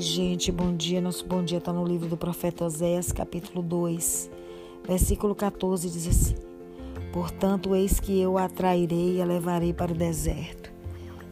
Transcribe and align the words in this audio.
gente, 0.00 0.52
bom 0.52 0.74
dia. 0.74 1.00
Nosso 1.00 1.26
bom 1.26 1.42
dia 1.42 1.58
está 1.58 1.72
no 1.72 1.84
livro 1.84 2.08
do 2.08 2.16
profeta 2.16 2.64
Oséias, 2.64 3.10
capítulo 3.10 3.62
2, 3.62 4.30
versículo 4.86 5.34
14, 5.34 5.90
diz 5.90 6.06
assim: 6.06 6.34
Portanto, 7.12 7.74
eis 7.74 7.98
que 7.98 8.20
eu 8.20 8.38
a 8.38 8.44
atrairei 8.44 9.16
e 9.16 9.22
a 9.22 9.24
levarei 9.24 9.72
para 9.72 9.92
o 9.92 9.96
deserto, 9.96 10.72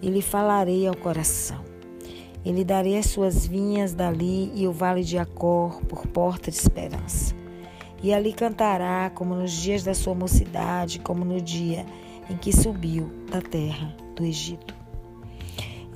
e 0.02 0.08
lhe 0.08 0.22
falarei 0.22 0.86
ao 0.86 0.96
coração. 0.96 1.64
E 2.44 2.52
lhe 2.52 2.64
darei 2.64 2.96
as 2.96 3.06
suas 3.06 3.46
vinhas 3.46 3.92
dali 3.92 4.52
e 4.54 4.68
o 4.68 4.72
vale 4.72 5.02
de 5.02 5.18
Acor 5.18 5.84
por 5.86 6.06
porta 6.06 6.50
de 6.50 6.56
esperança. 6.56 7.34
E 8.02 8.12
ali 8.12 8.32
cantará, 8.32 9.10
como 9.10 9.34
nos 9.34 9.50
dias 9.50 9.82
da 9.82 9.94
sua 9.94 10.14
mocidade, 10.14 11.00
como 11.00 11.24
no 11.24 11.40
dia 11.40 11.84
em 12.30 12.36
que 12.36 12.52
subiu 12.52 13.10
da 13.30 13.40
terra 13.40 13.96
do 14.14 14.24
Egito. 14.24 14.85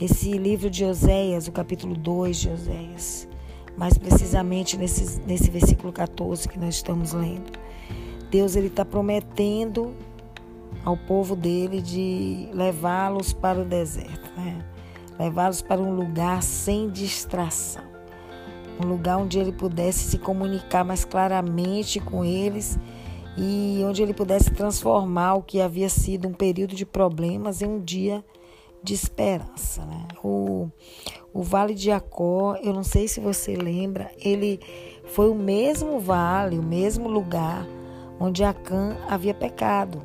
Esse 0.01 0.39
livro 0.39 0.71
de 0.71 0.83
Oséias, 0.83 1.47
o 1.47 1.53
capítulo 1.53 1.95
2 1.95 2.39
de 2.39 2.49
Oséias, 2.49 3.29
mais 3.77 3.99
precisamente 3.99 4.79
nesse, 4.79 5.21
nesse 5.27 5.51
versículo 5.51 5.93
14 5.93 6.49
que 6.49 6.59
nós 6.59 6.77
estamos 6.77 7.13
lendo. 7.13 7.53
Deus 8.31 8.57
ele 8.57 8.69
está 8.69 8.83
prometendo 8.83 9.95
ao 10.87 10.97
povo 10.97 11.37
dele 11.37 11.83
de 11.83 12.49
levá-los 12.55 13.35
para 13.35 13.61
o 13.61 13.65
deserto, 13.67 14.31
né? 14.39 14.65
levá-los 15.19 15.61
para 15.61 15.83
um 15.83 15.95
lugar 15.95 16.43
sem 16.43 16.89
distração, 16.89 17.85
um 18.83 18.89
lugar 18.89 19.19
onde 19.19 19.39
ele 19.39 19.53
pudesse 19.53 20.05
se 20.05 20.17
comunicar 20.17 20.83
mais 20.83 21.05
claramente 21.05 22.01
com 22.01 22.25
eles 22.25 22.79
e 23.37 23.83
onde 23.85 24.03
ele 24.03 24.15
pudesse 24.15 24.51
transformar 24.51 25.35
o 25.35 25.43
que 25.43 25.61
havia 25.61 25.91
sido 25.91 26.27
um 26.27 26.33
período 26.33 26.75
de 26.75 26.87
problemas 26.87 27.61
em 27.61 27.67
um 27.67 27.79
dia 27.79 28.25
de 28.25 28.40
esperança. 28.85 29.85
Né? 29.85 30.09
O, 30.23 30.69
o 31.33 31.43
Vale 31.43 31.75
de 31.75 31.87
Jacó, 31.87 32.57
eu 32.63 32.73
não 32.73 32.83
sei 32.83 33.07
se 33.09 33.21
você 33.21 33.55
lembra, 33.55 34.11
ele 34.19 34.61
foi 35.05 35.31
o 35.31 35.35
mesmo 35.35 35.99
vale, 36.01 36.59
o 36.59 36.63
mesmo 36.63 37.09
lugar 37.09 37.67
onde 38.19 38.45
Acã 38.45 38.97
havia 39.09 39.33
pecado, 39.33 40.03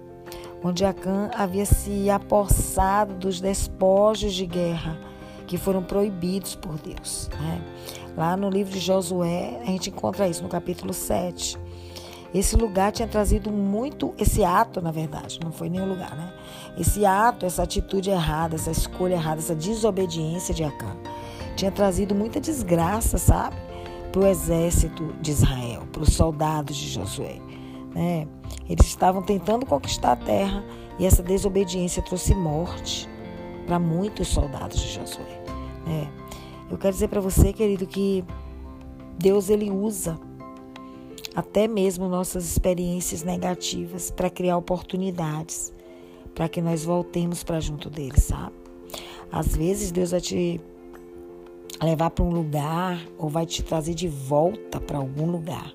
onde 0.64 0.86
Acã 0.86 1.30
havia 1.36 1.66
se 1.66 2.10
apossado 2.10 3.14
dos 3.16 3.42
despojos 3.42 4.34
de 4.34 4.46
guerra 4.46 4.98
que 5.46 5.58
foram 5.58 5.84
proibidos 5.84 6.56
por 6.56 6.78
Deus. 6.78 7.30
Né? 7.40 7.62
Lá 8.18 8.36
no 8.36 8.50
livro 8.50 8.74
de 8.74 8.80
Josué, 8.80 9.60
a 9.62 9.66
gente 9.66 9.90
encontra 9.90 10.28
isso 10.28 10.42
no 10.42 10.50
capítulo 10.50 10.94
7. 10.94 11.58
Esse 12.36 12.58
lugar 12.58 12.92
tinha 12.92 13.08
trazido 13.08 13.50
muito, 13.50 14.14
esse 14.18 14.44
ato, 14.44 14.82
na 14.82 14.92
verdade, 14.92 15.40
não 15.42 15.54
foi 15.54 15.70
nenhum 15.70 15.88
lugar, 15.88 16.14
né? 16.18 16.34
Esse 16.78 17.06
ato, 17.06 17.46
essa 17.46 17.64
atitude 17.64 18.10
errada, 18.10 18.56
essa 18.56 18.72
escolha 18.72 19.14
errada, 19.14 19.40
essa 19.40 19.56
desobediência 19.56 20.54
de 20.54 20.62
Acã, 20.62 20.98
tinha 21.56 21.72
trazido 21.72 22.14
muita 22.14 22.42
desgraça, 22.42 23.18
sabe? 23.18 23.56
Para 24.12 24.22
o 24.22 24.28
exército 24.28 25.16
de 25.22 25.32
Israel, 25.32 25.84
para 25.94 26.02
os 26.02 26.12
soldados 26.12 26.76
de 26.76 26.90
Josué. 26.90 27.40
Né? 27.94 28.28
Eles 28.68 28.86
estavam 28.86 29.22
tentando 29.22 29.66
conquistar 29.66 30.12
a 30.12 30.18
terra 30.18 30.62
e 31.00 31.06
essa 31.06 31.24
desobediência 31.24 32.04
trouxe 32.04 32.36
morte 32.36 33.08
para 33.66 33.80
muitos 33.80 34.28
soldados 34.28 34.82
de 34.82 34.90
Josué. 34.90 35.42
Né? 35.88 36.12
Eu 36.70 36.78
quero 36.78 36.92
dizer 36.92 37.08
para 37.08 37.22
você, 37.22 37.54
querido, 37.54 37.88
que 37.88 38.26
Deus 39.18 39.50
ele 39.50 39.72
usa 39.72 40.20
até 41.36 41.68
mesmo 41.68 42.08
nossas 42.08 42.46
experiências 42.46 43.24
negativas 43.24 44.10
para 44.10 44.30
criar 44.30 44.58
oportunidades 44.58 45.74
para 46.34 46.50
que 46.50 46.62
nós 46.62 46.84
voltemos 46.84 47.44
para 47.44 47.60
junto 47.60 47.90
dele, 47.90 48.20
sabe? 48.20 48.54
Às 49.32 49.56
vezes 49.56 49.92
Deus 49.92 50.12
vai 50.12 50.22
te 50.22 50.62
levar 51.82 52.10
para 52.10 52.24
um 52.24 52.30
lugar 52.30 53.00
ou 53.18 53.30
vai 53.30 53.46
te 53.46 53.64
trazer 53.64 53.94
de 53.94 54.08
volta 54.08 54.80
para 54.80 54.98
algum 54.98 55.30
lugar, 55.30 55.74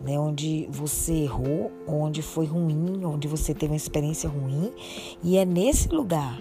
né, 0.00 0.18
onde 0.18 0.66
você 0.70 1.12
errou, 1.12 1.70
onde 1.86 2.22
foi 2.22 2.46
ruim, 2.46 3.04
onde 3.04 3.28
você 3.28 3.52
teve 3.52 3.72
uma 3.72 3.76
experiência 3.76 4.28
ruim, 4.28 4.72
e 5.22 5.36
é 5.36 5.44
nesse 5.44 5.88
lugar 5.88 6.40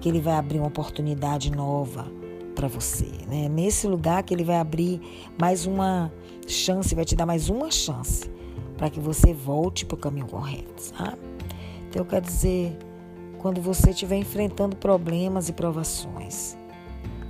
que 0.00 0.08
ele 0.08 0.20
vai 0.20 0.34
abrir 0.34 0.58
uma 0.58 0.68
oportunidade 0.68 1.50
nova 1.50 2.10
para 2.54 2.68
você, 2.68 3.08
né? 3.28 3.48
Nesse 3.48 3.86
lugar 3.86 4.22
que 4.22 4.32
ele 4.34 4.44
vai 4.44 4.56
abrir 4.56 5.00
mais 5.38 5.66
uma 5.66 6.12
chance, 6.46 6.94
vai 6.94 7.04
te 7.04 7.16
dar 7.16 7.26
mais 7.26 7.48
uma 7.48 7.70
chance 7.70 8.30
para 8.76 8.90
que 8.90 9.00
você 9.00 9.32
volte 9.32 9.86
para 9.86 9.94
o 9.94 9.98
caminho 9.98 10.26
correto, 10.26 10.80
sabe? 10.82 11.18
Então 11.88 12.02
eu 12.02 12.06
quero 12.06 12.24
dizer, 12.24 12.76
quando 13.38 13.60
você 13.60 13.90
estiver 13.90 14.16
enfrentando 14.16 14.76
problemas 14.76 15.48
e 15.48 15.52
provações, 15.52 16.56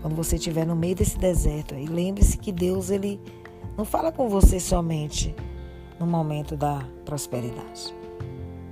quando 0.00 0.14
você 0.16 0.36
estiver 0.36 0.66
no 0.66 0.74
meio 0.74 0.96
desse 0.96 1.18
deserto, 1.18 1.74
aí 1.74 1.86
lembre-se 1.86 2.36
que 2.36 2.50
Deus 2.50 2.90
ele 2.90 3.20
não 3.76 3.84
fala 3.84 4.10
com 4.12 4.28
você 4.28 4.58
somente 4.58 5.34
no 5.98 6.06
momento 6.06 6.56
da 6.56 6.86
prosperidade. 7.04 7.94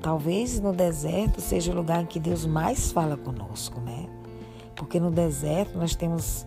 Talvez 0.02 0.58
no 0.58 0.72
deserto 0.72 1.40
seja 1.40 1.72
o 1.72 1.74
lugar 1.74 2.02
em 2.02 2.06
que 2.06 2.18
Deus 2.18 2.46
mais 2.46 2.90
fala 2.90 3.16
conosco, 3.16 3.80
né? 3.80 4.06
Porque 4.80 4.98
no 4.98 5.10
deserto 5.10 5.76
nós 5.76 5.94
temos 5.94 6.46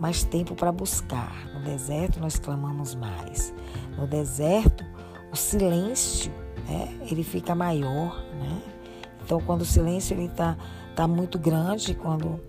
mais 0.00 0.24
tempo 0.24 0.56
para 0.56 0.72
buscar. 0.72 1.46
No 1.54 1.62
deserto 1.62 2.18
nós 2.18 2.36
clamamos 2.36 2.96
mais. 2.96 3.54
No 3.96 4.04
deserto 4.04 4.84
o 5.32 5.36
silêncio, 5.36 6.32
né, 6.68 6.98
ele 7.08 7.22
fica 7.22 7.54
maior, 7.54 8.16
né? 8.32 8.60
Então 9.24 9.40
quando 9.40 9.60
o 9.60 9.64
silêncio 9.64 10.12
ele 10.12 10.24
está 10.24 10.58
tá 10.96 11.06
muito 11.06 11.38
grande, 11.38 11.94
quando 11.94 12.40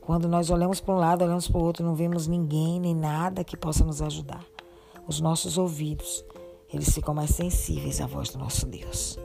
quando 0.00 0.26
nós 0.26 0.48
olhamos 0.48 0.80
para 0.80 0.94
um 0.94 0.98
lado, 0.98 1.22
olhamos 1.22 1.46
para 1.48 1.60
o 1.60 1.64
outro, 1.64 1.84
não 1.84 1.94
vemos 1.94 2.26
ninguém 2.26 2.80
nem 2.80 2.94
nada 2.94 3.44
que 3.44 3.58
possa 3.58 3.84
nos 3.84 4.00
ajudar. 4.00 4.42
Os 5.06 5.20
nossos 5.20 5.58
ouvidos, 5.58 6.24
eles 6.72 6.94
ficam 6.94 7.12
mais 7.12 7.28
sensíveis 7.28 8.00
à 8.00 8.06
voz 8.06 8.30
do 8.30 8.38
nosso 8.38 8.64
Deus. 8.64 9.18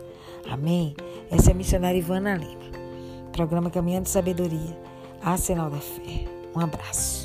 Amém? 0.52 0.94
Essa 1.32 1.52
é 1.52 1.54
a 1.54 1.56
missionária 1.56 1.98
Ivana 1.98 2.36
Lima. 2.36 2.74
Programa 3.32 3.70
Caminhando 3.70 4.04
de 4.04 4.10
Sabedoria 4.10 4.93
a 5.24 5.38
sinal 5.38 5.70
da 5.70 5.80
fé. 5.80 6.26
Um 6.54 6.60
abraço. 6.60 7.23